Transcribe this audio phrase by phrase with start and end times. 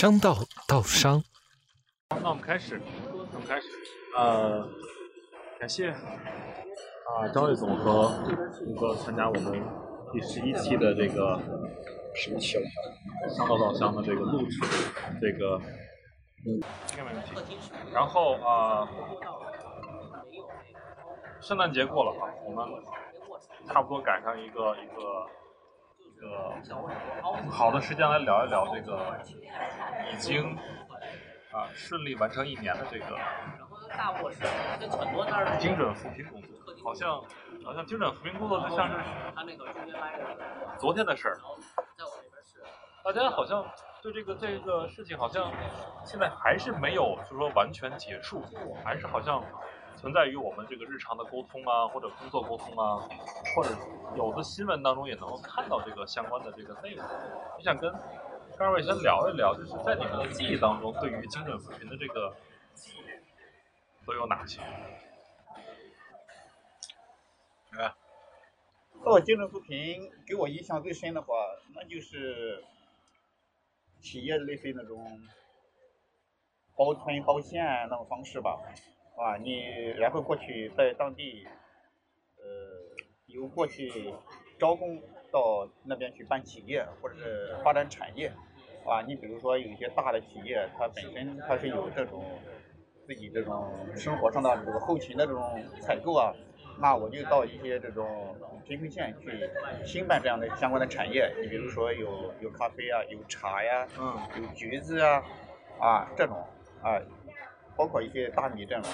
[0.00, 0.34] 商道
[0.66, 1.22] 道商。
[2.22, 2.80] 那我们开始，
[3.12, 3.68] 我们开始。
[4.16, 4.66] 呃，
[5.58, 9.62] 感谢啊张卫总和胡哥参加我们
[10.10, 11.38] 第十一期的这个
[12.14, 12.64] 十一期了，
[13.28, 14.58] 商道道商的这个录制，
[15.20, 15.60] 这个
[16.46, 16.62] 应
[16.96, 17.58] 该没问题。
[17.92, 18.88] 然后啊，
[21.42, 22.66] 圣诞节过了哈，我们
[23.66, 25.28] 差不多赶上一个一个。
[26.20, 26.54] 个
[27.50, 29.18] 好的时间来聊一聊这个
[30.12, 30.56] 已经
[31.50, 33.18] 啊顺利完成一年的这个
[35.58, 36.48] 精准扶贫工作，
[36.84, 37.20] 好像
[37.64, 38.94] 好像精准扶贫工作就像是
[40.78, 41.40] 昨天的事儿，
[43.02, 43.64] 大家好像
[44.02, 45.50] 对这个这个事情好像
[46.04, 48.44] 现在还是没有就是说完全结束，
[48.84, 49.42] 还是好像。
[50.00, 53.06] 存在于我们这个日常的沟通啊，或者工作沟通啊，
[53.54, 53.68] 或者
[54.16, 57.04] 有的新闻当中也能够看到这个相关的这个内容。
[57.04, 57.92] 我想跟
[58.58, 62.34] 二位先聊一聊，就是在你们的记忆当中，对于精准扶贫的这个
[62.72, 64.62] 记忆都有哪些？
[67.72, 67.94] 啊，
[69.04, 71.34] 到精准扶贫给我印象最深的话，
[71.74, 72.64] 那就是
[74.00, 75.20] 企业类似那种
[76.74, 78.58] 包村包县那种方式吧。
[79.16, 79.60] 啊，你
[79.98, 81.46] 然后过去在当地，
[82.38, 82.44] 呃，
[83.26, 84.14] 由过去
[84.58, 84.98] 招工
[85.30, 88.32] 到那边去办企业或者是发展产业，
[88.86, 92.24] 啊，你比如说有一些大的企业，它本身它是有这种
[93.06, 96.32] 自己这种生活上的这个后勤的这种采购啊，
[96.80, 99.50] 那我就到一些这种贫困县去
[99.84, 105.22] 兴办这样的相关的产业，你比如说有有咖啡啊，有茶呀，嗯，有橘子啊，
[105.78, 106.38] 啊这种
[106.82, 106.98] 啊。
[107.80, 108.84] 包括一些大米这样，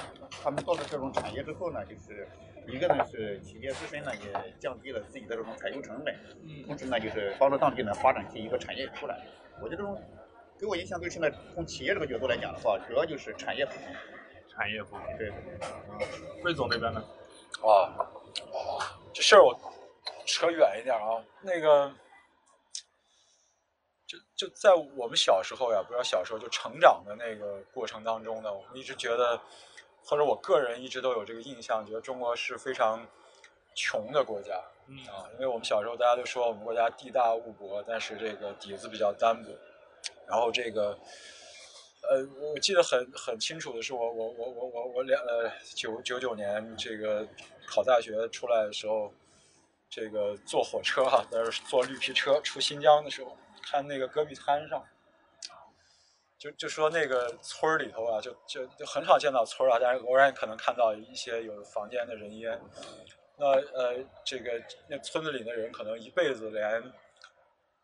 [0.44, 2.28] 他们做了这种产业之后呢，就是
[2.68, 6.14] 一个呢是企业自身呢也降低了自己的这种采购成本，
[6.64, 9.26] 同时呢就是帮助当地呢发展起一个产业出来。
[9.60, 10.00] 我觉得这种
[10.56, 13.88] 给我印象最深的，从企业这个角度来讲的话，主要就是产业扶贫。
[14.48, 15.32] 产业扶贫，对。
[16.44, 17.02] 魏总那边呢？
[17.64, 18.06] 啊，
[19.12, 19.52] 这事儿我
[20.24, 21.92] 扯远一点啊，那个。
[24.36, 29.40] 就就在我们小时候呀，不知道小时候就成长的那个过程当中呢，我们一直觉得，
[30.04, 33.06] 或者我个人一直都有这个印象，觉得中国是非常
[33.74, 39.50] 穷的国家，嗯啊，因为我们小时候大家都说我们国家地大物博，但是这个底子比较单薄，
[40.28, 40.98] 然后这个，
[42.02, 47.26] 呃，我记得很很清楚的是，我我我我我我两呃九九九年这个
[47.66, 49.10] 考大学出来的时候，
[49.88, 53.34] 这个坐火车哈，在坐绿皮车出新疆的时候。
[53.68, 54.80] 看那个戈壁滩上，
[56.38, 62.60] 就就说那个村里头啊，就就就很少见到村儿啊，但是偶然可能看到一些有房间的人烟。
[63.36, 66.64] 那呃，这个那村子里的人可能一辈子连，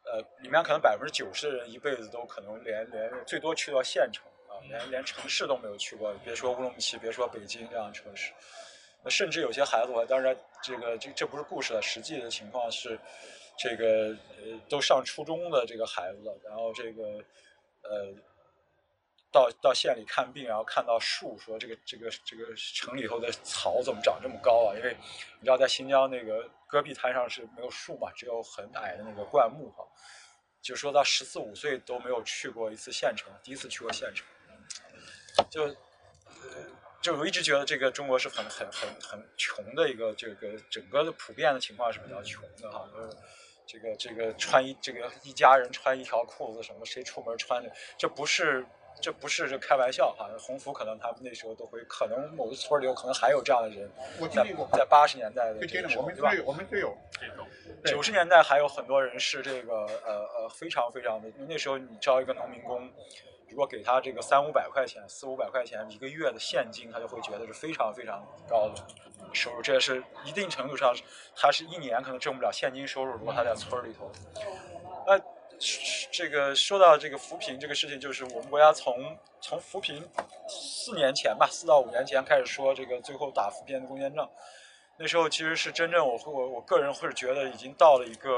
[0.04, 8.32] 呃，里面可能百分之九十的人一辈子都可能连连最多去到县城啊，连连城市都没有去过，别说乌鲁木齐，别说北京这样的城市。
[9.02, 12.96] 那甚至有些孩子，当然这个这这不是故事了，实际的情况是。
[13.58, 17.02] 这个呃，都上初中的这个孩子，然后这个
[17.82, 18.14] 呃，
[19.30, 24.74] 到到县里看病，然后看到树，说这个这个这个城里头的草怎么长这么高啊？
[24.76, 24.96] 因为
[25.38, 29.86] 你知道，在新疆那个戈壁滩上是没有树嘛，只有很矮的那个灌木哈。
[30.60, 34.24] 就说到十四五岁都没有去过一次县城，第一次去过县城，
[35.50, 35.74] 就呃，
[37.00, 42.88] 就我一直觉得这个中国是很很很很穷的一个这个整个的普遍的情况是比较穷的哈。
[43.72, 48.66] 这个这个穿一这个一家人穿一条裤子什么谁出门穿的这不是
[49.00, 53.90] 这不是这开玩笑哈红福可能他们那时候都会可能某个村里有可能还有这样的人，
[54.30, 54.44] 在
[54.76, 56.30] 在八十年代的这个时候对吧？
[56.44, 57.46] 我们就有这种
[57.82, 62.92] 九十年代还有很多人是这个呃呃非常非常的，那时候你招一个农民工。
[63.52, 68.82] 如果给他这个三五百块钱、四五百块钱一个月的现金，他就会觉得是非常非常高的
[69.34, 69.60] 收入。
[69.60, 70.94] 这也是一定程度上，
[71.36, 73.12] 他是一年可能挣不了现金收入。
[73.12, 74.10] 如果他在村里头，
[75.06, 75.20] 那
[76.10, 80.02] 这个说到这个扶贫这个事情，就是我们国家从从扶贫
[80.48, 84.26] 四年前吧，四到五年前开始说这个最后打扶贫攻坚战。
[84.96, 88.30] 那时候其实是真正我我我个人会觉得已经到了一个，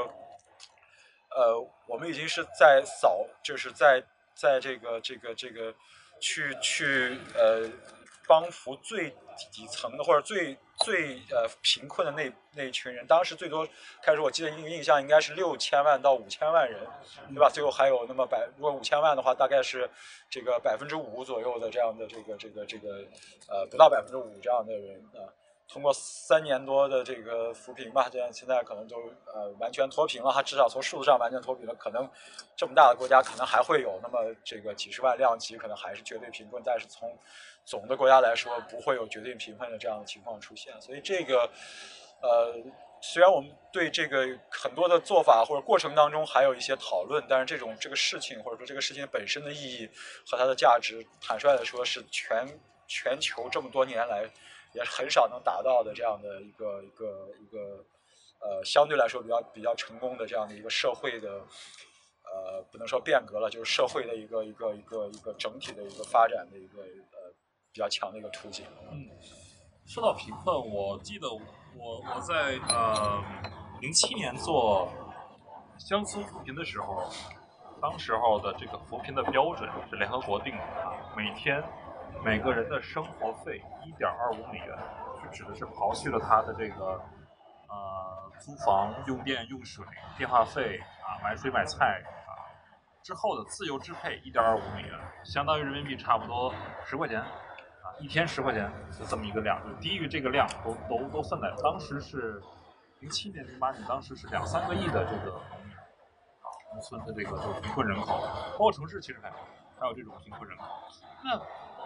[1.29, 1.57] 呃，
[1.87, 4.03] 我们已经是在扫，就是在。
[4.35, 5.73] 在这个这个这个
[6.19, 7.67] 去去呃
[8.27, 9.09] 帮扶最
[9.51, 13.67] 底层的或者最最呃贫困的那那一群人，当时最多
[14.01, 16.79] 开始我记得印印象应该是六千万到五千万人，
[17.29, 17.49] 对吧？
[17.49, 19.89] 最后还有那么百如果五千万的话，大概是
[20.29, 23.05] 这个百分之五左右的这样的这个这个这个
[23.47, 25.31] 呃不到百分之五这样的人啊，
[25.67, 31.73] 通过三年多的这个扶贫吧，这样现在可能都呃完全脱贫了，它至少从数字上完全脱贫了。
[31.75, 32.09] 可能
[32.55, 37.17] 这么大的国家可能还会有那么这个几十万量级，可能还是绝对贫困，但是从
[37.65, 40.79] 总的国家来说，不会有绝对贫困的这样的情况出现。
[40.79, 41.49] 所以这个
[42.21, 42.55] 呃，
[43.01, 49.89] 虽然我们对这个很多的做法或者过程当中还有一些讨论，但是这种这个事情或者说这个事情本身的意义
[50.27, 52.47] 和它的价值，坦率的说，是全
[52.87, 54.29] 全球这么多年来。
[54.73, 57.81] 也很少能达到的这样的一个一个一个
[58.41, 61.29] 呃相对来说比较比较成功的这样的一个社会的
[62.25, 67.33] 呃不能说变革了，就是社会的一个一个一个一个整体的一个发展的一个呃
[67.71, 68.65] 比较强的一个途径。
[68.91, 69.07] 嗯，
[69.87, 71.39] 说到贫困，我记得我
[72.13, 73.23] 我在呃
[73.79, 74.91] 零七年做
[75.79, 77.09] 乡村扶贫的时候，
[77.81, 81.63] 当时候的这个扶贫的标准是联合国定的，每天。
[82.25, 84.75] 每个人的生活费一点二五美元，
[85.21, 86.99] 是指的是刨去了他的这个
[87.69, 89.85] 呃租房、用电、用水、
[90.17, 92.33] 电话费啊、买水买菜啊
[93.03, 96.51] 之后的自由支配一点二五美元，相当于人民币差不多
[96.83, 102.41] 十块钱啊，一天十块钱就这么一个量，就低于这个量都都都算在当时是
[103.01, 108.17] 零七年、零八年，当时是两三个亿的这个农民啊，农村的这个就贫困人口，
[108.53, 109.37] 包括城市其实还好
[109.79, 110.65] 还有这种贫困人口，
[111.23, 111.39] 那。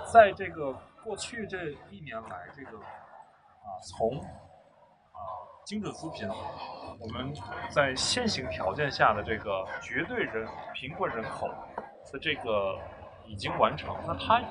[0.06, 0.74] 在这个
[1.04, 5.20] 过去这一年来，这个啊，从啊
[5.66, 7.34] 精准扶贫，我们
[7.70, 11.48] 在现行条件下的这个绝对人贫困人口
[12.12, 12.80] 的这个
[13.26, 13.96] 已经完成。
[14.08, 14.42] 那它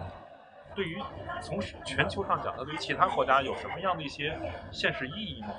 [0.75, 1.03] 对于
[1.43, 4.39] 从全球上讲，它对于其他国家有什么样的一些
[4.71, 5.53] 现实意义呢？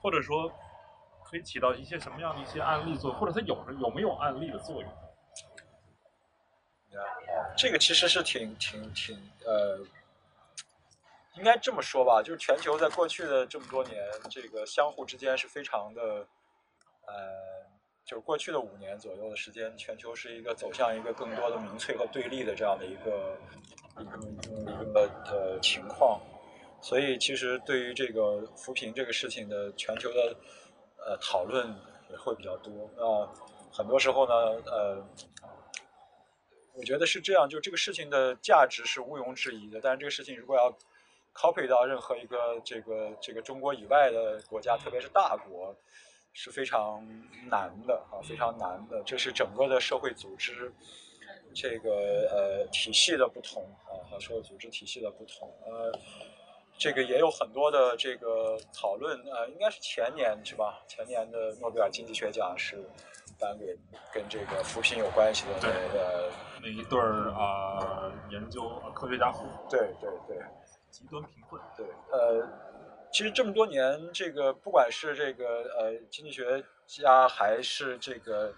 [0.00, 0.50] 或者说，
[1.24, 3.20] 可以起到一些什么样的一些案例作用？
[3.20, 4.90] 或者它有着有没有案例的作用？
[7.58, 9.80] 这个其实是挺挺挺呃，
[11.34, 14.00] 应该这么说吧，就是全球在过去的这么多年，
[14.30, 16.00] 这个相互之间是非常的，
[17.04, 17.34] 呃，
[18.04, 23.36] 就是过去的五年左右的时间，全球是一个走向一个更多的民粹和对立的这样的一个
[23.98, 26.20] 一个一个呃情况，
[26.80, 30.36] 所以其实对于这个扶贫这个事情的全球的
[31.04, 31.66] 呃讨论
[32.08, 33.26] 也会比较多啊，
[33.72, 34.32] 很多时候呢，
[34.64, 35.04] 呃。
[36.78, 39.80] 我觉得是这样，就这个事情的价值是毋庸置疑的。
[39.82, 40.72] 但是这个事情如果要
[41.34, 45.74] copy 到任何一个这个这个中国以外的国家，特别是大国，
[46.32, 47.04] 是非常
[47.50, 49.02] 难的啊，非常难的。
[49.04, 50.72] 这是整个的社会组织
[51.52, 51.90] 这个
[52.30, 55.52] 呃体系的不同啊，和社会组织体系的不同。
[55.66, 55.92] 呃，
[56.78, 60.84] 这个也有很多的这个讨论呃，应该是前年是吧？
[60.86, 62.88] 前年的诺贝尔经济学奖是
[63.38, 63.76] 颁给
[64.12, 66.30] 跟这个扶贫有关系的那个。
[66.60, 70.36] 那一对儿啊，研究科学家夫妇，对对对，
[70.90, 72.44] 极端贫困，对，呃，
[73.12, 78.52] 其实这么多年，这个不管是这个呃经济学家，还是这个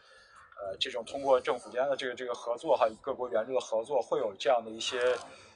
[0.57, 5.15] 呃这种通过政府间的这个这个合作哈，各国援助的合作，会有这样的一些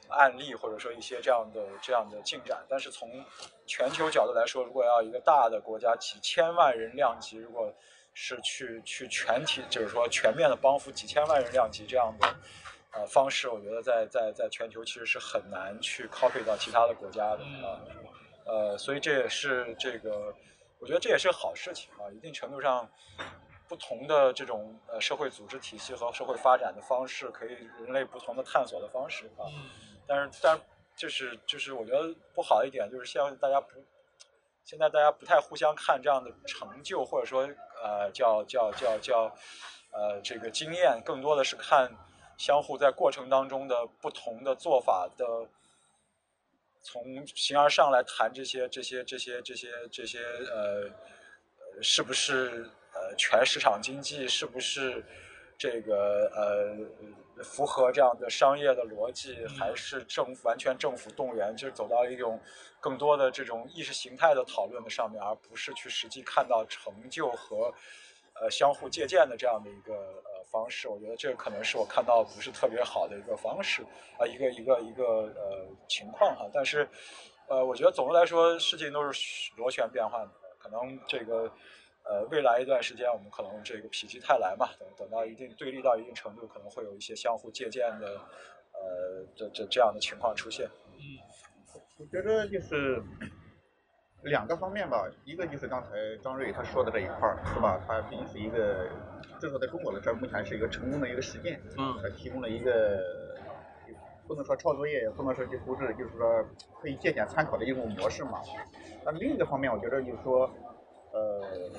[0.09, 2.63] 案例，或者说一些这样的这样的进展。
[2.69, 3.09] 但是从
[3.65, 7.73] 全球角度来说，如果要一个大的国家几千万人量级，如果
[8.17, 12.35] 是去去全体，就是说全面的帮扶几千万人量级这样的
[12.93, 17.81] 呃方式，我觉得在在在全球其实是很难去 copy 到其他的国家的啊，
[18.45, 20.33] 呃，所以这也是这个，
[20.79, 22.89] 我觉得这也是好事情啊，一定程度上，
[23.67, 27.49] 不同的这种呃社会组织体系和社会发展的方式，可以
[27.81, 29.43] 人类不同的探索的方式啊，
[30.07, 30.57] 但是但
[30.95, 33.67] 就是就是我觉得不好一点就是现在大家不。
[34.67, 37.47] 现在大家不太互相看这样的成就，或者说，
[37.85, 39.31] 呃，叫叫叫叫，
[39.91, 41.91] 呃，这个经验，更多的是看
[42.35, 45.25] 相互在过程当中的不同的做法的，
[46.81, 50.89] 从形而上来谈这些这些这些这些这些，呃，
[51.83, 55.05] 是不是呃全市场经济，是不是
[55.57, 62.39] 这个呃符合这样的商业的逻辑，还是政府完全政府动员，就是走到一种。
[62.81, 67.73] 更多的这种意识形态的讨论的上面，而不是去实际看到成就和
[68.39, 70.87] 呃相互借鉴的这样的一个呃方式。
[70.87, 73.81] 我觉得这个可能是我看到不是特别好的一个方式
[74.19, 76.47] 啊，一个一个一个呃情况哈。
[76.53, 76.87] 但是
[77.47, 80.31] 呃，我觉得总的来说，事情都是螺旋变换的。
[80.59, 81.51] 可能这个
[82.05, 88.07] 呃未来一段时间，我们可能这个否极泰来嘛，等等到一定对立到一定程度，可能会有一些相互借鉴的
[88.73, 90.67] 呃这这这样的情况出现。
[90.93, 91.19] 嗯。
[91.97, 93.01] 我觉得就是
[94.23, 95.89] 两个方面吧，一个就是刚才
[96.21, 97.81] 张瑞他说的这一块儿，是吧？
[97.87, 98.89] 他毕竟是一个，
[99.39, 103.01] 至少在中国的这儿，目前是一个成功的一个实践，嗯，他提供了一个
[104.27, 106.45] 不不能说抄作业，也不能说去复制，就是说
[106.81, 108.41] 可以借鉴参考的一种模式嘛。
[109.05, 110.51] 那另一个方面，我觉得就是说，
[111.15, 111.71] 呃，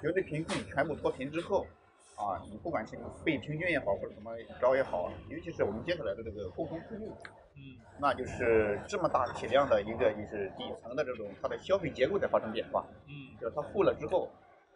[0.00, 1.66] 绝对贫困全部脱贫之后，
[2.14, 4.30] 啊，你不管是被平均也好，或者怎么
[4.60, 7.10] 着也好，尤其是我们接下来的这个共同富裕，
[7.56, 14.30] 嗯，那就是这么大体量的一个就是底层的这种它的消费结构在发生变化，嗯，就是它富了之后，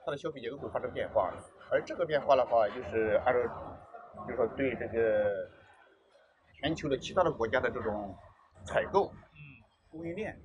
[0.05, 1.33] 它的消费结构会发生变化，
[1.71, 3.41] 而这个变化的话，就是按照，
[4.27, 5.49] 就是说对这个
[6.55, 8.13] 全球的其他的国家的这种
[8.65, 9.39] 采购，嗯，
[9.93, 10.37] 供应链，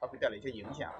[0.00, 0.92] 它会带来一些影响，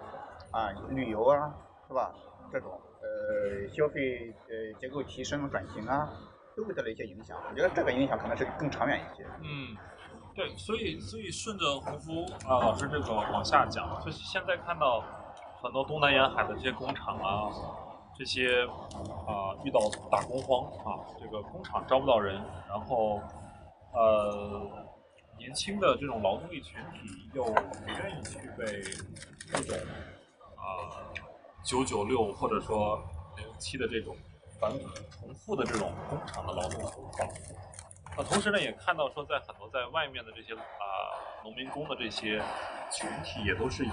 [0.53, 1.55] 啊，旅游啊，
[1.89, 2.13] 是吧？
[2.53, 6.11] 这种呃消费呃结构提升转型啊，
[6.57, 7.37] 都会带来一些影响。
[7.49, 9.25] 我觉得这个影响可能是更长远一些。
[9.43, 9.77] 嗯，
[10.35, 15.05] 对，所以所以顺着胡夫啊老师这个往下讲，就是现在看到
[15.63, 17.51] 很多东南沿海的这些工厂啊，
[18.19, 18.65] 这些
[19.27, 19.79] 啊遇到
[20.11, 22.35] 大工荒啊，这个工厂招不到人，
[22.69, 23.21] 然后
[23.93, 24.69] 呃
[25.39, 28.83] 年轻的这种劳动力群体又不愿意去被
[29.53, 29.77] 这种
[30.61, 30.93] 啊
[31.63, 33.03] 九九六或者说
[33.37, 34.17] 零七的这种
[34.61, 34.71] 反
[35.11, 37.55] 重复的这种工厂的劳动所绑缚。
[38.17, 40.61] 那同时呢，也看到说，在很多在外面的这些啊、
[41.45, 42.43] 农民工的这些
[42.91, 43.91] 群体，也都是以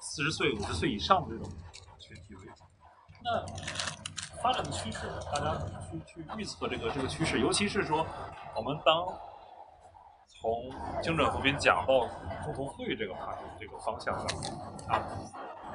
[0.00, 1.50] 四十岁、五十岁以上的这种
[1.98, 2.64] 群体为主。
[3.24, 3.44] 那
[4.42, 5.58] 发展的趋势，大家
[5.90, 7.40] 去去预测这个这个趋势？
[7.40, 8.06] 尤其是说，
[8.54, 9.06] 我们当
[10.40, 10.70] 从
[11.02, 12.08] 精准扶贫讲到
[12.42, 14.38] 共同富裕这个话题这个方向上
[14.88, 15.04] 啊，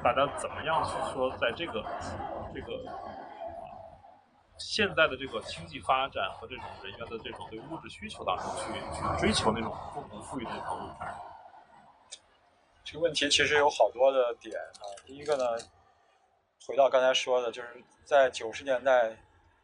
[0.02, 1.84] 大家怎么样去说，在这个
[2.52, 2.84] 这个
[4.58, 11.14] 现在的这个经济发展和这种人员的这种对物质需求当中去去追求那种共同富裕的这条路上。
[12.82, 14.90] 这个问题其实有好多的点啊。
[15.04, 15.44] 第一个呢，
[16.66, 19.16] 回到刚才说的，就是在九十年代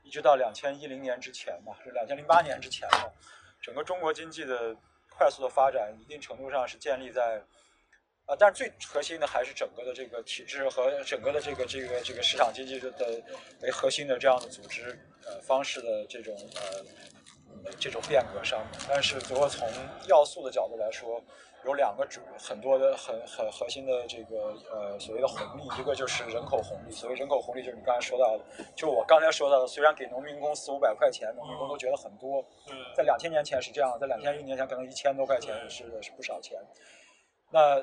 [0.04, 3.10] 一直到两千一零年之前吧，是两千零八年之前呢，
[3.60, 4.76] 整个中国经济的
[5.22, 7.40] 快速的发展，一定程度上是建立在
[8.26, 13.22] 啊，但是最核心的还是整个的这个体制和整个的这个这个这个市场经济的
[13.60, 18.80] 为核心的这样的组织呃方式的这种呃这种变革上面。
[18.88, 19.68] 但是如果从
[20.08, 21.22] 要素的角度来说，
[21.64, 26.90] 有两个主很多的很很核心的这个呃所谓的红利，一个就是人口红利。
[26.90, 32.44] 所谓人口红利，就是你刚才说到的，就我刚才说到的，虽然给农民工四五百块钱，农民工都觉得很多，
[32.96, 36.58] 在两千年前是这样，在两千一年前可能一千多块钱是是不少钱。
[37.50, 37.80] 那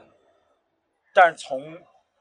[1.14, 1.78] 但是从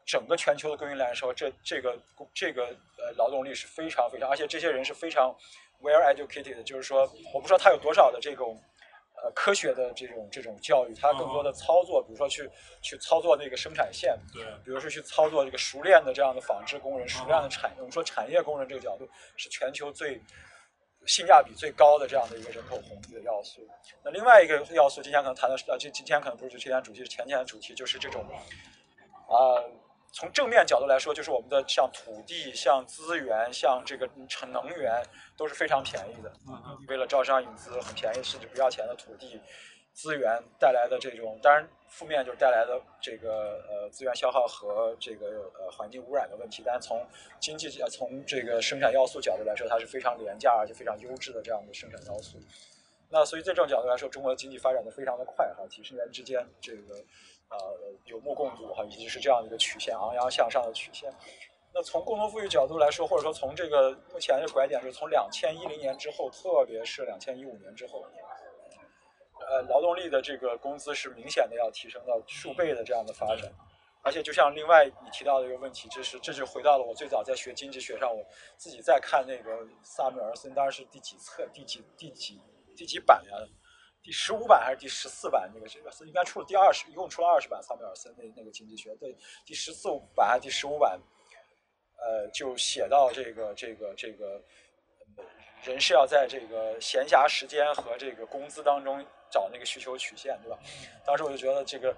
[0.07, 1.99] 整个全球的供应来说，这这个
[2.33, 2.67] 这个
[2.99, 5.35] 呃劳动力是非常非常，而且这些人是非常
[5.83, 7.01] well educated，就是说，
[7.35, 8.59] 我不知道他有多少的这种
[9.23, 12.49] 呃科学的这种这种教育，它更多的操作，比如说去
[12.81, 20.21] 去操作那个生产线，对，比如说去操作这个熟练的这样的纺织工人，熟练的产，我们说产业工人这个角度是全球最
[21.07, 23.67] 性价比最高的这样的一个人口红利的要素。
[24.05, 28.25] 那另外一个要素，今天可能谈的是，呃，今今天可能不是今天主题，是前天的主题，就是这种
[29.29, 29.63] 啊、
[30.13, 35.03] 从正面角度来说，就是我们的像土地、像资源、像这个成能源
[35.37, 36.33] 都是非常便宜的。
[36.49, 39.41] 嗯为了招商引资，很便宜甚至不要钱的土地
[39.93, 46.63] 资源带来的这种，当然负面就是带来的这个呃资源消耗和这个呃环境污染的问题。
[46.65, 47.07] 但是从
[47.39, 52.39] 经济呃从这个生产要素角度来说，它是非常廉价而且非常优质的这样的生产要素。
[53.11, 56.95] 那所以在这种角度来说，中国的经济发展的非常的快哈，几十年之间这个
[57.51, 57.57] 呃
[58.05, 61.13] 有目共睹哈，以及是这样的一个曲线昂扬向上的曲线。
[61.75, 68.05] 那从共同富裕角度来说，或者说从这个目前的拐点是从两千一零年之后，特别是两千一五年之后，
[69.49, 73.53] 呃，劳动力的这个工资是明显的要提升到数倍的这样的发展。
[74.01, 78.25] 而且就像另外你提到的一个问题，这是这就回到了我最早在学经济学上，我
[78.57, 82.41] 自己在看那个萨缪尔森，当然是第几册、第几、第几、
[82.75, 83.33] 第几版呀？
[84.09, 85.51] 第十五版还是第十四版？
[85.55, 89.87] 那个这个应该出了第二十，一共出了二十版萨缪尔森那那个经济学，对，第十四
[90.17, 90.99] 版还是第十五版？
[91.99, 94.43] 呃，就写到这个这个这个，
[95.63, 100.59] 人是要在这个闲暇时间和这个工资当中找那个需求曲线，对吧？
[101.05, 101.95] 当时我就觉得这个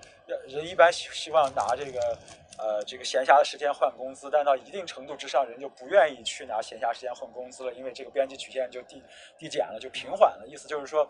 [0.48, 2.18] 人一般希希望拿这个
[2.58, 9.00] 呃这个闲暇的时间换工资，但到一定程度之上，人就不愿意去拿闲暇时间换工资了，因为这个边际曲线就递
[9.38, 10.44] 递减了，就平缓了。
[10.48, 11.08] 意思就是说，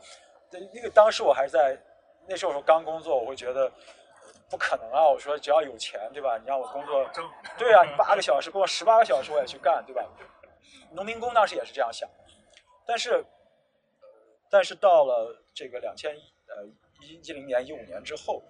[0.50, 1.78] 那个当时我还在
[2.26, 3.71] 那时候我刚工作，我会觉得。
[4.50, 5.09] 不可能啊！
[5.09, 6.37] 我说只要有钱，对吧？
[6.37, 7.09] 你让我工作，
[7.57, 10.04] 对啊，你八个小时给我十八个小时我也去干，对吧？
[10.90, 12.11] 农民工当时也是这样想，
[12.85, 13.25] 但是，
[14.50, 16.12] 但是到了这个两千
[16.49, 16.66] 呃
[17.00, 18.42] 一一零年一五年之后，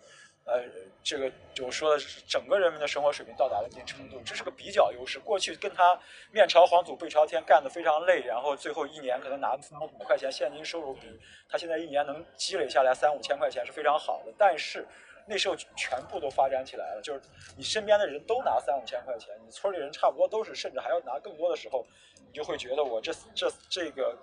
[0.46, 0.64] 呃，
[1.04, 1.30] 这个
[1.62, 5.18] 我说的是整个人民的生活水平到达了一定程度，这是个比较优势。
[5.18, 5.96] 过去跟他
[6.32, 11.02] 面朝黄土背朝天干得非常累，然后最后一年可能拿三五块钱现金收入，比
[11.48, 14.32] 他现在一年能积累下来三五千块钱是非常好的。
[14.36, 14.84] 但是
[15.28, 17.20] 那时候全部都发展起来了，就是
[17.56, 21.86] 你身边的人都拿三五千块钱，你村里人差不多都是，甚至还要拿更多的时候，
[22.26, 24.16] 你就会觉得我这这这个。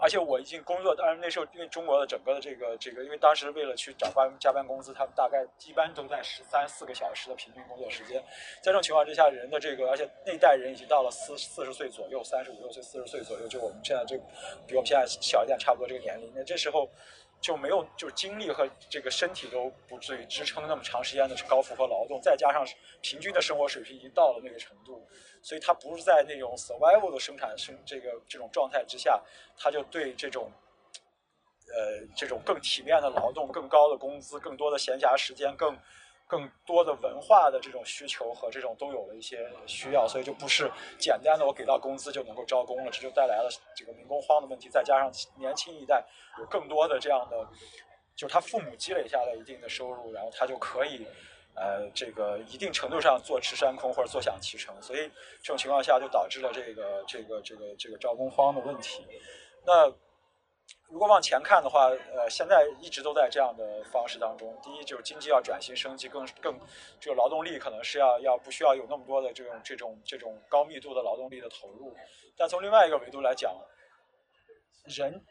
[0.00, 8.20] 而且我已经工作，当然那时候因为中国的整个的这个这个，因为当时为了去找班加班工资，他们大概一般都在十三四个小时的平均工作时间。
[8.62, 14.16] 在这种情况之下，人的这个，而且那代人已经到了四四十岁左右，三十五六岁、四十岁左右，就我们现在这
[14.66, 16.32] 比我们现在小一点，差不多这个年龄。
[16.34, 16.88] 那这时候。
[17.40, 22.66] 就没有，就是精力和这个身体都不至于支撑那么长时间的高负荷劳动，再加上
[23.00, 25.06] 平均的生活水平已经到了那个程度，
[25.42, 29.20] 所以他不是在那种 survival 的生产生这个这种状态之下，
[29.56, 30.52] 他就对这种，
[31.74, 35.76] 呃，这种更体面的劳动、更高的工资、更多的闲暇时间、更。
[36.30, 44.68] 更多的文化的这种需求和这种都有了一些需要，所以就不是简单的我给到工资就能够招工了，这就带来了这个民工荒的问题。
[44.68, 46.06] 再加上年轻一代
[46.38, 47.44] 有更多的这样的，
[48.14, 51.04] 就是他父母积累下来一定的收入，然后他就可以，
[51.56, 54.72] 呃，这个一定程度上坐吃山空或者坐享其成。
[54.80, 55.10] 所以
[55.42, 59.04] 这种情况下就导致了这个这个这个这个招工荒的问题。
[59.66, 59.92] 那。
[60.90, 64.52] 如果往前看的话，呃，现在一直都在这样的方式当中。
[64.60, 66.58] 第一就是经济要转型升级，更更
[66.98, 71.94] 这个劳动力可能是要要不需要有那么多的这种这种这种高密度的劳动力的投入。
[72.36, 73.54] 但从另外一个维度来讲，
[74.84, 75.24] 人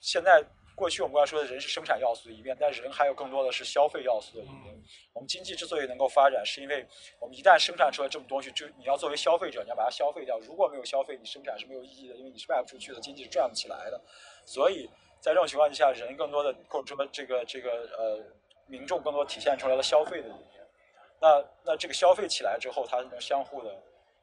[0.00, 0.44] 现在
[0.74, 4.74] 过去我们刚才说的人是生产要素的一面，但人还有更多的是消费要素的一面。
[5.12, 6.84] 我们经济之所以能够发展，是因为
[7.20, 10.40] 我们一旦生产出来这么东西，就你要作为消费者，你要把它消费掉。
[10.40, 14.00] 如果没有消费，你生产是没有意义的，因为你是卖不出去的，经济是转不起来的。
[14.44, 14.90] 所以。
[15.24, 18.20] 在这种情况之下，人更多的或者说这个这个呃
[18.66, 20.60] 民众更多体现出来了消费的一面。
[21.18, 23.74] 那那这个消费起来之后，它能相互的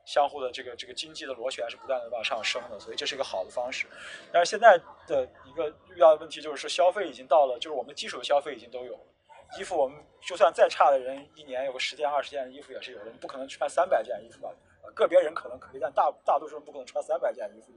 [0.05, 3.87] 相互的这个这个经济的螺旋是不断的往上升的，所以这是一个好的方式。
[4.31, 8.99] 但是现在的一个遇到的问题就是说，消费已经到了，就是我们基础的消费已经都有了。
[9.57, 14.51] 衣服我们就算再差的人，一年有个十件二十件的衣服也是有的，你不可能穿三百件衣服吧？
[14.93, 17.73] 个别人可能可以，但大大多数人不可能穿三百件衣服，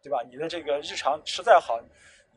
[0.00, 0.22] 对吧？
[0.30, 1.80] 你的这个日常吃再好。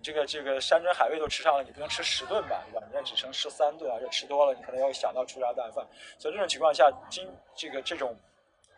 [0.06, 2.88] 这个这个山珍海味都吃上了，你不能吃十顿吧，对吧？
[3.04, 5.84] 你只能吃三顿，而且吃多了，你可能要想到粗茶淡饭。
[6.20, 8.16] 所以这种情况下，经这个这种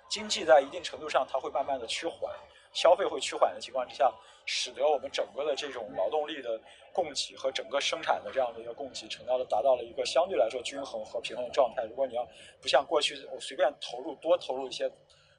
[0.08, 2.34] 经济在一定程度上，它会慢慢的趋缓，
[2.72, 4.10] 消费会趋缓的情况之下，
[4.46, 6.58] 使得我们整个的这种劳动力的
[6.94, 11.84] 供给和整个生产的这样的一个供给，成到了达到了一个相对来说均衡和平衡的状态。
[11.84, 12.26] 如果你要
[12.62, 14.90] 不像过去我随便投入多投入一些。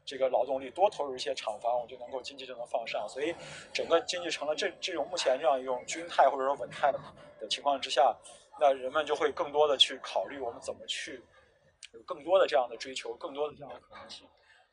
[0.09, 3.35] 这个劳动力多投入一些厂房，我就能够经济就能放上，所以
[3.75, 8.17] 整个经济成了这这种目前这样一种均态或者说稳态的情况之下，
[8.59, 11.23] 那人们就会更多的去考虑我们怎么去
[11.93, 14.27] 有更多的这样的追求，更多的这样的可能性。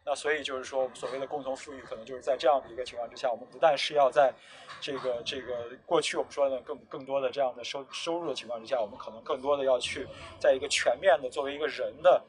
[0.06, 4.34] 那所以就是说，我们所谓的共同富裕，可能就是在这样的一个情况之下，我们不但是要在
[4.80, 10.08] 这个这个过去我们说的更更多的这样的收收入的情况之下，我们可能更多的要去
[10.40, 12.24] 在一个全面的作为一个人的。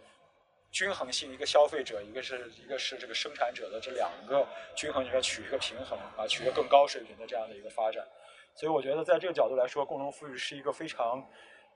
[0.76, 8.06] 均衡性，一个消费者，一个是一个是这个生产者的这两个均衡里面取一个平衡啊，取一个更高水平的这样的一个发展。
[8.54, 11.26] 所以我觉得在这个角度来说，共同富裕是一个非常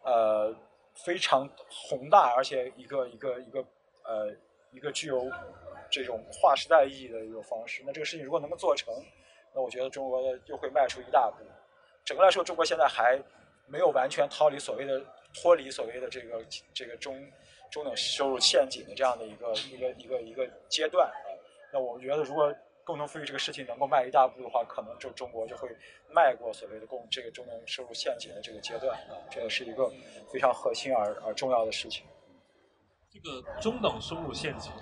[0.03, 0.55] 呃
[0.95, 3.65] 非常宏大，而且一个一个一个
[4.05, 4.31] 呃
[4.71, 5.33] 一个具有
[5.91, 7.83] 这种划时代意义的一个方式。
[7.87, 8.93] 那这个事情如果能够做成，
[9.55, 11.39] 那我觉得中国的又会迈出一大步。
[12.05, 13.19] 整个来说，中国现在还
[13.67, 17.19] 没有完全逃离所谓的脱离所谓的这个这个中。
[17.71, 21.29] 中等收入陷阱的这样的一个一个一个一个阶段啊，
[21.73, 22.53] 那我觉得如果
[22.85, 25.69] 共同富裕这个事情能够迈一大步的话，可能就中国就会
[26.13, 29.89] 迈过所谓的共这个中等收入陷阱的这个阶段啊，这个是一个
[30.29, 32.05] 非常核心而而重要的事情。
[33.13, 34.73] 这个中等收入陷阱，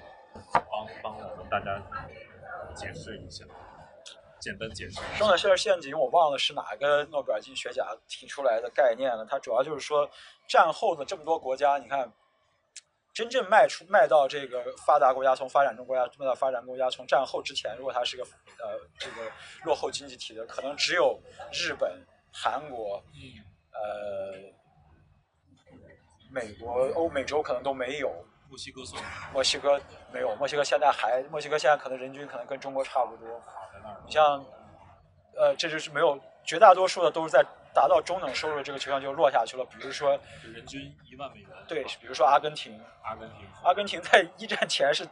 [0.53, 1.83] 帮帮我们大家
[2.74, 3.44] 解释一下，
[4.40, 4.98] 简单解释。
[5.18, 9.27] 中等收入陷阱，我忘了是哪个诺贝尔经济学家提出来的概念了。
[9.29, 10.09] 它主要就是说，
[10.46, 12.11] 战后的这么多国家，你看。
[13.18, 19.28] 真正卖出卖到这个发达国家，从发展中国家卖到发展国家，从战后之前，如果它是个呃这个
[19.64, 21.20] 落后经济体的，可能只有
[21.52, 22.00] 日本、
[22.33, 23.02] 韩国，
[23.72, 24.38] 呃，
[26.31, 28.09] 美国、欧美洲可能都没有。
[28.48, 29.02] 墨西哥算？
[29.33, 29.81] 墨西哥
[30.12, 33.42] 没有，墨西哥现在还，墨西哥现在可能人均可能跟中国差不多。
[34.07, 34.46] 你像，
[35.35, 37.44] 呃，这就是没有，绝大多数的都是在。
[37.74, 41.48] 达到中等收入这个球员就落下去了，比如说人均一万美元。
[41.66, 45.07] 对，比如说阿根廷，阿根廷，阿根廷在一战前是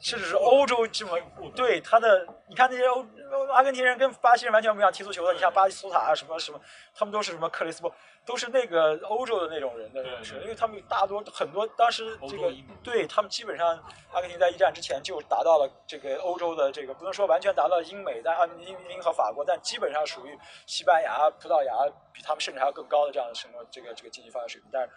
[0.00, 1.18] 甚至是欧洲这么
[1.54, 3.06] 对他的，你看那些欧
[3.52, 6.60] 阿根廷人跟巴西人完全不一样踢足球的，你像巴西苏塔啊什么什么，
[6.94, 7.92] 他们都是什么克里斯波，
[8.24, 13.68] 都是那个欧洲的那种人的人设，因为他们大多很多当时这个对他们基本上
[14.12, 21.72] 阿根廷在一战之前就达到了这个欧洲的这个不能说完全达到英美，但阿根廷和法国，但基本上属于西班牙、葡萄牙
[22.12, 24.90] 比他们甚至还要更高的这样的什么这个这个经济发展水平，但是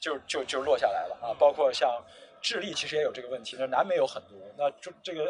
[0.00, 2.02] 就就就落下来了啊，包括像。
[2.42, 5.24] 智利其实也有这个问题，那南美有很多，那就这个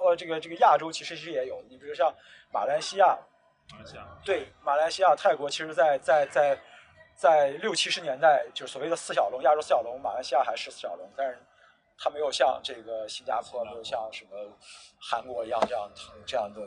[0.00, 2.14] 呃这个这个亚洲其实其实也有，你比如像
[2.52, 3.18] 马来西亚，
[3.72, 6.56] 马来西亚对马来西亚、泰国，其实，在在在
[7.16, 11.36] 在六七十年代，就是所谓的四小龙，亚洲四小龙，马来西亚还是四小龙，但是
[11.98, 14.30] 它没有像这个新加坡，没有像什么
[15.00, 15.90] 韩国一样这样
[16.24, 16.60] 这样的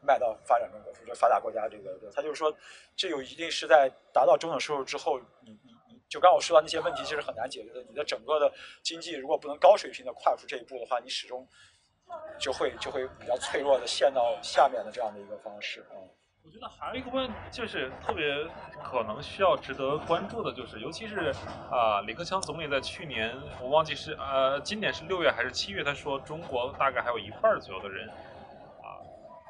[0.00, 2.50] 卖到发展中国，就发达国家这个，它就是说，
[2.96, 5.75] 这有一定是在达到中等收入之后，你你。
[6.08, 7.82] 就刚我说到那些问题，其实很难解决的。
[7.88, 11.46] 你的整个的经济如果不能高水平的跨出这一步的话，你始终
[12.38, 15.98] 就会就会比较脆弱的陷到下面的这样的一个方式啊。
[16.44, 18.24] 我觉得还有一个问，就是特别
[18.84, 21.34] 可能需要值得关注的，就是尤其是
[21.72, 29.02] 啊，李克强总理在去年，我忘记是呃，今年是六月还是七月，他说中国大概还有一半左右的人啊，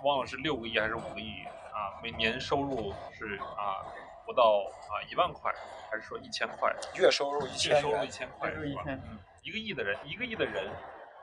[0.03, 3.85] 忘了是六个亿还是五个亿啊，每年收入是啊。
[4.27, 5.53] 不到啊一万块，
[5.89, 6.75] 还是说一千块？
[6.97, 8.83] 月收入一千，月收入一千块是吧？
[8.87, 9.01] 嗯，
[9.43, 10.69] 一个亿的人，一个亿的人，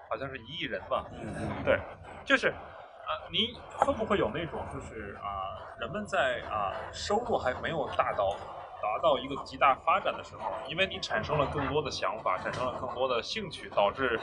[0.09, 1.05] 好像是一亿人吧？
[1.11, 1.77] 嗯嗯，对，
[2.23, 8.37] 就是啊，你会不会有那种，就是啊，人们在啊收入还没有大到
[8.81, 14.17] 达到一个极大发展的时候，因为你产生了更多的想法，产生了更多的兴趣，导致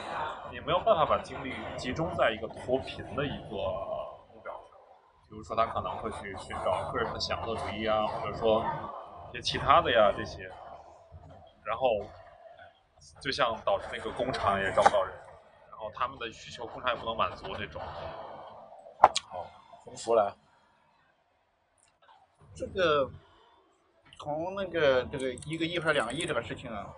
[0.51, 4.00] 你没有办法把精力集中在一个脱贫的一个。
[5.31, 8.67] 比如说，他可能会去寻找个人的享乐主义啊，或者说
[9.31, 10.51] 一些其他的呀这些，
[11.65, 11.89] 然后
[13.21, 15.15] 就像导致那个工厂也招不到人，
[15.71, 17.81] 然后他们的需求工厂也不能满足这种。
[19.29, 19.47] 好，
[19.85, 20.35] 洪福来。
[22.53, 23.09] 这个
[24.19, 26.93] 从那个这个一个亿或者两个亿这个事情啊，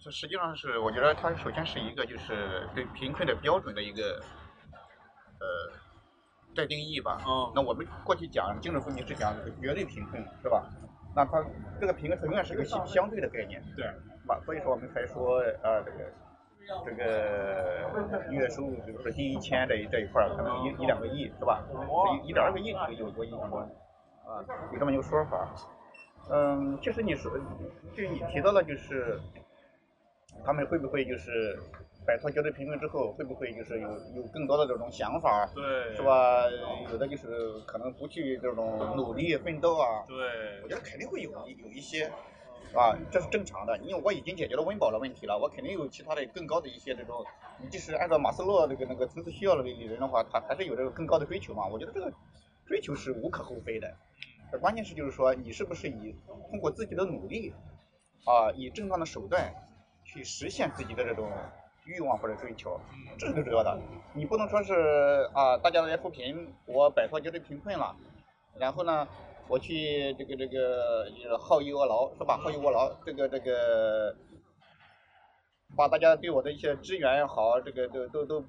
[0.00, 4.20] 这实际上是我觉得它首先是一个就是对贫困的标准的一个
[5.38, 5.78] 呃。
[6.54, 7.18] 再定义吧。
[7.26, 7.52] 嗯。
[7.54, 10.64] 那我们过去讲精准分明是讲绝对贫困，是吧？
[11.14, 11.44] 那它
[11.80, 13.62] 这个贫困它永远是个相相对的概念。
[13.76, 13.84] 对。
[14.26, 14.40] 吧？
[14.44, 16.12] 所以说我们才说呃这个
[16.84, 21.64] 这个月收入，比如说近一千这一这一块儿，可能一一两个亿，是吧？
[22.24, 23.60] 一一点二个亿有有印象中，
[24.24, 24.38] 啊，
[24.72, 25.48] 有这么一个说法。
[26.30, 27.32] 嗯，其实你说，
[27.92, 29.18] 就你提到了，就是
[30.44, 31.58] 他们会不会就是。
[32.10, 35.48] 摆脱绝对贫困之后，会不会就是有有更多的这种想法？
[35.54, 36.42] 对，是吧？
[36.90, 40.02] 有的就是可能不去这种努力奋斗啊。
[40.08, 42.10] 对，我觉得肯定会有有一些，
[42.74, 43.78] 啊，这是正常的。
[43.78, 47.24] 因为我已经解决了温饱的问题了，我肯定有其他的更高的一些这种。
[47.62, 51.64] 你即使按照马斯洛那个那个层次需要的理论的话，他还是有这个更高的追求嘛。
[51.68, 52.12] 我觉得这个
[52.66, 53.88] 追求是无可厚非的。
[54.60, 56.16] 关键是就是说，你是不是以
[56.50, 57.54] 通过自己的努力，
[58.24, 59.54] 啊，以正当的手段
[60.02, 61.30] 去实现自己的这种。
[61.84, 62.80] 欲望或者追求，
[63.18, 63.78] 这是最主要的。
[64.14, 67.96] 你不能说是啊，大家来扶贫，我摆脱绝对贫困了，
[68.58, 69.06] 然后呢，
[69.48, 72.36] 我去这个这个好逸恶劳是吧？
[72.36, 74.14] 好逸恶劳，这个这个，
[75.76, 78.44] 把大家对我的一些支援也好，这个都都都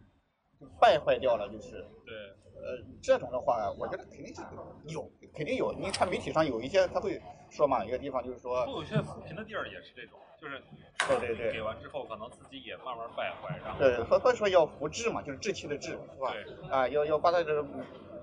[0.80, 1.72] 败坏掉了，就是。
[2.06, 2.16] 对。
[2.64, 4.40] 呃，这种的话，我觉得肯定是
[4.86, 5.74] 有，肯定有。
[5.74, 7.20] 你看媒体上有一些他会
[7.52, 8.66] 说嘛，一个地方就是说。
[8.68, 10.18] 有些扶贫的地儿也是这种。
[10.42, 10.60] 就是，
[11.08, 16.34] 对对对，给完之后可能自己也慢慢败坏，然后对，所所以说要扶志嘛，就是志气的志，是吧？
[16.34, 17.64] 对，啊，要要把它这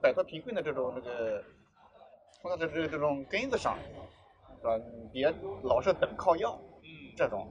[0.03, 1.41] 摆脱贫困的这种那个，
[2.33, 3.79] 从他的这这种根子上，
[4.61, 4.77] 是吧？
[5.13, 7.49] 别老是等靠要，嗯，这种，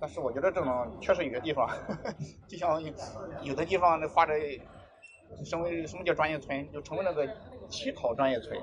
[0.00, 1.68] 但是我觉得这种确实有些地方，
[2.48, 2.82] 就像
[3.44, 4.36] 有的地方那发展，
[5.48, 7.28] 成为什么叫专业村，就成为那个
[7.68, 8.60] 乞讨专业村。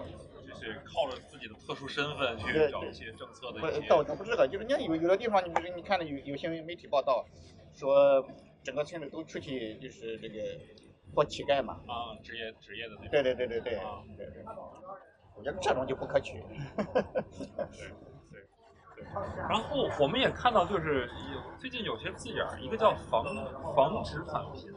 [0.72, 3.60] 是靠着自己的特殊身份去找一些政策的。
[3.72, 7.26] 一些，倒不是这个，就是你看有有的地方，你比如你看了有有些媒体报道，
[7.74, 8.26] 说
[8.64, 10.36] 整个村里都出去就是这个
[11.14, 11.80] 做乞丐嘛。
[11.88, 13.10] 啊，职业职业的那种。
[13.12, 13.76] 对对对对对。
[13.76, 14.44] 啊，对对。
[15.36, 16.44] 我觉得这种就不可取。
[16.76, 17.14] 对对
[18.32, 18.44] 对。
[19.48, 23.24] 然后我们也看到，就是有最近有些字眼儿，一个叫防
[23.76, 24.74] 防止返贫，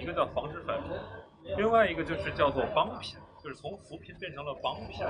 [0.00, 0.92] 一个叫防止返贫，
[1.56, 3.18] 另外一个就是叫做帮贫。
[3.44, 5.04] 就是从扶贫变成了帮贫，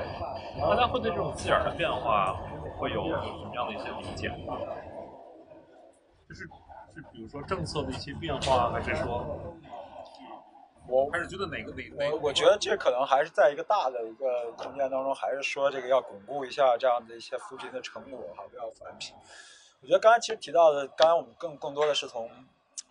[0.61, 2.35] 大家会对这种字眼的变化
[2.77, 4.29] 会有什么样的一些理解？
[6.29, 6.43] 就是
[6.93, 9.25] 是比如说政策的一些变化，还是说，
[10.89, 12.11] 我还是觉得哪个哪哪？
[12.11, 19.15] 我我觉得这可能还是在一个大的一个空间当中，还是说这个要巩固一下这样的一些扶贫的成果，哈，不要返贫。
[19.81, 22.29] 我觉得刚才其实提到的，刚才我们更更多的是从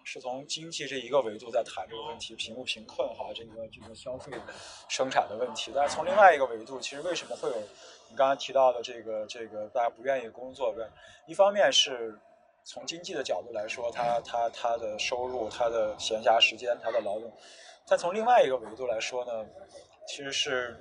[0.03, 4.31] 是从经济这一个维度在谈这个问题，贫不贫困哈，这个这个消费
[4.89, 5.71] 生产的问题。
[5.73, 7.55] 但是从另外一个维度，其实为什么会有
[8.09, 10.75] 你刚刚提到的这个这个大家不愿意工作？
[11.25, 12.19] 一方面是
[12.63, 17.31] 从经济的角度来说，他他他的收入、他的闲暇时间、他的劳动；
[17.87, 19.45] 但从另外一个维度来说呢，
[20.05, 20.77] 其实是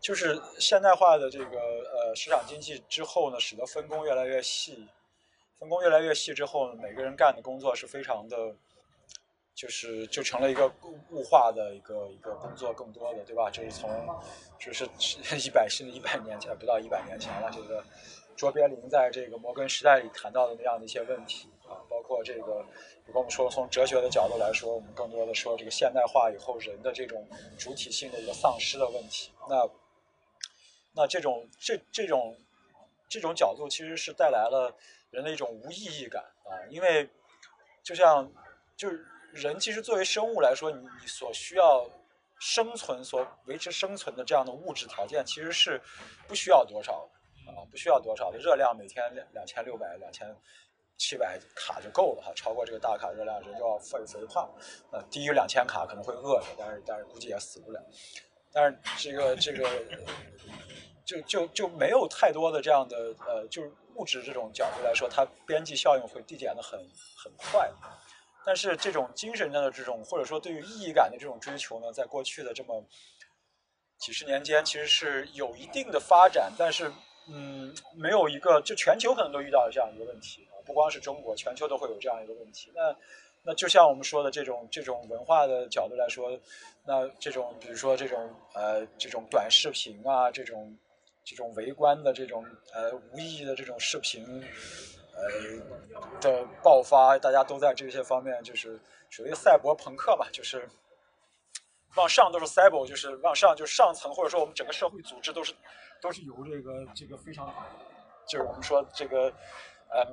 [0.00, 4.86] 就是现代化的这个呃市场经济之后呢，使得分工越来越细。
[5.58, 8.36] 分工越来越细之后，每个人干的工作是非常的，
[9.54, 10.70] 就是就成了一个
[11.10, 13.50] 物化的一个一个工作更多的，对吧？
[13.50, 13.88] 就是从
[14.58, 14.84] 就是
[15.38, 17.82] 一百甚至一百年前不到一百年前了，这个
[18.36, 22.64] 卓别林在这个摩根时代里谈到的那样的一些问题啊，包括这个，
[23.06, 29.30] 如果我们说从哲学的角度来说，我们更多的说这个现代化以后人的这种主体性的一个丧失的问题。
[29.48, 29.70] 那
[30.92, 32.36] 那这种这这种
[33.08, 34.76] 这种角度其实是带来了。
[35.14, 37.08] 人的一种无意义感啊，因为
[37.84, 38.28] 就像
[38.76, 41.88] 就是人其实作为生物来说，你你所需要
[42.40, 45.80] 生存、所维持生存的这样的物质条件，其实是
[46.26, 47.08] 不需要多少
[47.46, 50.26] 啊，不需要多少的热量，每天两两千六百、两千
[50.96, 54.52] 七百卡就够了哈，超过这个大卡热量，人就要肥肥胖。
[54.90, 57.80] 呃，低于两千卡可能会饿着，但是但是估计也死不了。
[58.52, 59.70] 但是这个这个
[61.04, 63.70] 就就就没有太多的这样的呃，就是。
[63.96, 66.78] 物质这种角度来说，它边际效应会递减的很
[67.16, 67.70] 很快，
[68.44, 72.84] 但是这种精神上的这种或者说对于意义感的这种追求呢，在过去的这么
[73.98, 76.92] 几十年间，其实是有一定的发展，但是
[77.28, 82.72] 嗯，没有一个就全球可能都遇到了这样一个问题啊，不光是中国，全球都会有这样一个问题。
[82.74, 82.96] 那
[83.42, 86.38] 那就像我们说的这种这种文化的角度来说，
[86.84, 90.76] 那这种比如说这种呃这种短视频啊这种。
[91.24, 94.24] 这种围观的这种呃无意义的这种视频，
[95.14, 95.22] 呃
[96.20, 100.68] 的爆发，大家都在这些方面就是属于赛博朋克吧，就是
[101.96, 105.54] 往上都是 cyber，就是往上就上层或者说我们整个社会组织都是
[106.00, 107.52] 都是由这个这个非常
[108.28, 109.32] 就是我们说这个
[109.88, 110.06] 呃。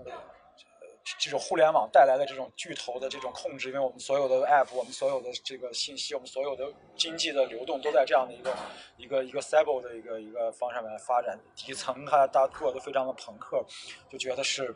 [1.19, 8.55] 这种互联网带来的这种巨头的这种控制，因为我们所有的 app，我们所有的这个信息，我们所有的经济的流动都在这样的一个
[8.97, 11.39] 一个一个 cyber 的一个一个方上面发展。
[11.55, 13.65] 底层它大个都非常的朋克，
[14.09, 14.75] 就觉得是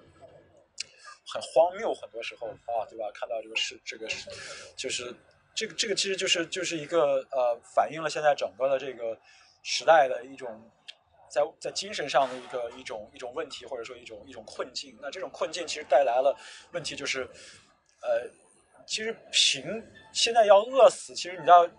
[1.28, 3.06] 很荒谬，很多时候啊，对吧？
[3.14, 4.30] 看到这个是这个是，
[4.76, 5.16] 就是
[5.54, 9.18] 这个这个其实就是就是一个呃，反映了现在整个的这个
[9.64, 10.72] 时代的一种。
[11.36, 14.98] 在在精神上的一个一种一种问题，或者说一种一种困境。
[15.02, 16.34] 那这种困境其实带来了
[16.72, 17.28] 问题，就是，
[18.02, 18.26] 呃，
[18.88, 21.70] 其实贫现在要饿死，其实你知道，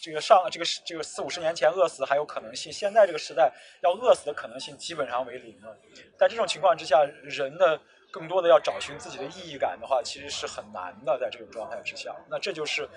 [0.00, 5.76] 这个上这个这个四五十年前饿死还有可能性，现在这个时代要饿死的可能性基本上为零了。
[6.16, 7.80] 在这种情况之下，人的
[8.12, 11.18] 更多的要找寻自己的意义感的话，其实是很难的。
[11.18, 12.88] 在这种状态之下，那这就是。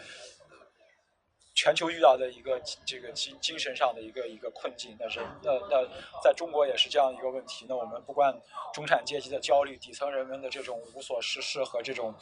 [1.56, 5.88] 全球遇到的一个这个精精神上的一个一个困境，那是那那
[6.22, 7.66] 在中国也是这样一个问题。
[7.70, 8.38] 那我们不管
[8.74, 12.14] 中产阶级的焦虑，底层人们的这种无所事事和这种，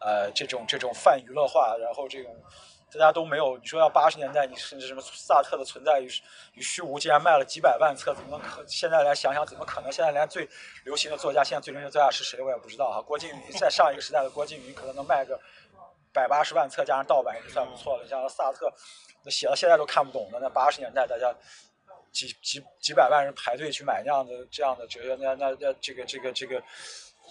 [0.00, 2.36] 呃，这种这种泛娱乐化，然后这种
[2.92, 3.56] 大家都没有。
[3.58, 6.08] 你说要八十年代，你甚至什么萨特的存在与
[6.54, 8.64] 与虚无，竟然卖了几百万册，怎么可？
[8.66, 9.92] 现在来想想，怎么可能？
[9.92, 10.48] 现在连最
[10.84, 12.42] 流行的作家，现在最流行的作家是谁？
[12.42, 13.00] 我也不知道哈。
[13.00, 15.40] 郭敬明在上一个时代的郭敬明，可能能卖个。
[16.12, 18.06] 百八十万册加上盗版也算不错了。
[18.08, 18.72] 像萨特，
[19.24, 21.32] 那写到现在都看不懂的，那八十年代大家
[22.10, 26.62] 几几几百万人排队去买那样的这样的哲学，那那那这个这个这个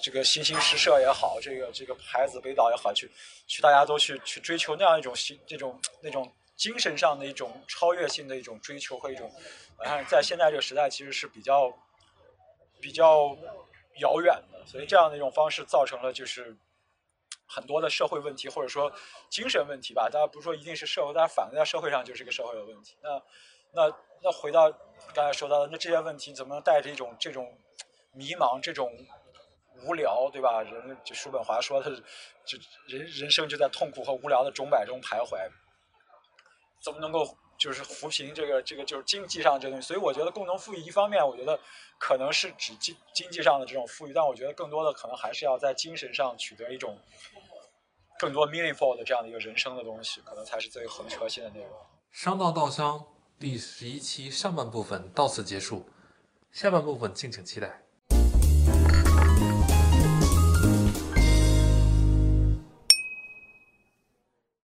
[0.01, 3.11] 这个新兴诗社也好，这个这个牌子北岛也好，去
[3.47, 9.29] 去大家都去去追求那样一种新这种那种精神上的一种超越性的一种追求和一种，
[9.83, 11.69] 像在现在这个时代其实是比较
[12.79, 13.35] 比较
[13.99, 16.55] 遥远的，所以这样的一种方式造成了就是。
[17.49, 18.91] 很多的社会问题，或者说
[19.29, 22.95] 精神问题吧，大家不是说一定是社会，大家反映在社会上就是一个社会的问题。
[23.01, 23.21] 那
[23.73, 24.71] 那那回到
[25.13, 27.57] 刚才说到的，那这些问题怎么能带着一种这种
[28.13, 28.91] 迷茫、这种
[29.83, 30.61] 无聊，对吧？
[30.61, 31.89] 人就叔本华说的，
[32.45, 35.49] 就人人生就在痛苦和无聊的钟摆中徘徊，
[36.81, 37.25] 怎么能够？
[37.59, 41.59] 就是扶贫这个这个就是经济上这东西，所以我觉得共同富裕一方面，我觉得
[41.99, 46.97] 可能是指经经济上的这种富裕，但我觉得更多的可能还是要在精神上取得一种
[48.17, 51.69] 更多 meaningful 的这样的一个人生的东西，可能才是最核核心的内容。
[52.11, 53.05] 商道稻香
[53.37, 55.85] 第十一期上半部分到此结束，
[56.51, 57.83] 下半部分敬请期待。